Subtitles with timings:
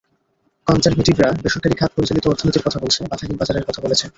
[0.67, 4.05] কনজারভেটিভরা বেসরকারি খাত পরিচালিত অর্থনীতির কথা বলেছে, বাধাহীন বাজারের কথা বলেছে।